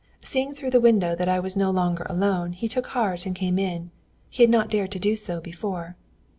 Seeing 0.23 0.55
through 0.55 0.71
the 0.71 0.81
window 0.81 1.13
that 1.15 1.29
I 1.29 1.39
was 1.39 1.55
no 1.55 1.69
longer 1.69 2.07
alone, 2.09 2.53
he 2.53 2.67
took 2.67 2.87
heart 2.87 3.27
and 3.27 3.35
came 3.35 3.59
in. 3.59 3.91
He 4.31 4.41
had 4.41 4.49
not 4.49 4.71
dared 4.71 4.89
to 4.93 4.99
do 4.99 5.15
so 5.15 5.39
before." 5.39 5.95